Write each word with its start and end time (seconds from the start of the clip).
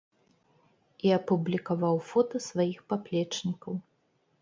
І 1.09 1.11
апублікаваў 1.17 2.01
фота 2.09 2.37
сваіх 2.49 2.79
паплечнікаў. 2.91 3.73